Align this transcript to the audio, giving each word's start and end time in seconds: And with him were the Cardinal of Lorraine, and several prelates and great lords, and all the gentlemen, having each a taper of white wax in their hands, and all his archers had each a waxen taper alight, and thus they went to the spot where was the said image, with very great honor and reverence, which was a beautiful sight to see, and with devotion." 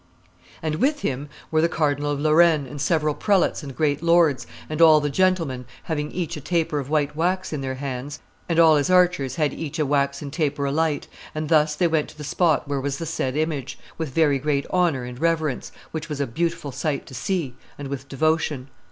And 0.63 0.77
with 0.77 1.01
him 1.01 1.29
were 1.51 1.61
the 1.61 1.69
Cardinal 1.69 2.09
of 2.09 2.19
Lorraine, 2.19 2.65
and 2.65 2.81
several 2.81 3.13
prelates 3.13 3.61
and 3.61 3.75
great 3.75 4.01
lords, 4.01 4.47
and 4.67 4.81
all 4.81 4.99
the 4.99 5.11
gentlemen, 5.11 5.65
having 5.83 6.11
each 6.11 6.35
a 6.35 6.41
taper 6.41 6.79
of 6.79 6.89
white 6.89 7.15
wax 7.15 7.53
in 7.53 7.61
their 7.61 7.75
hands, 7.75 8.19
and 8.49 8.57
all 8.57 8.77
his 8.77 8.89
archers 8.89 9.35
had 9.35 9.53
each 9.53 9.77
a 9.77 9.85
waxen 9.85 10.31
taper 10.31 10.65
alight, 10.65 11.07
and 11.35 11.49
thus 11.49 11.75
they 11.75 11.85
went 11.85 12.09
to 12.09 12.17
the 12.17 12.23
spot 12.23 12.67
where 12.67 12.81
was 12.81 12.97
the 12.97 13.05
said 13.05 13.35
image, 13.37 13.77
with 13.99 14.09
very 14.09 14.39
great 14.39 14.65
honor 14.71 15.03
and 15.03 15.19
reverence, 15.19 15.71
which 15.91 16.09
was 16.09 16.19
a 16.19 16.25
beautiful 16.25 16.71
sight 16.71 17.05
to 17.05 17.13
see, 17.13 17.53
and 17.77 17.87
with 17.89 18.09
devotion." 18.09 18.69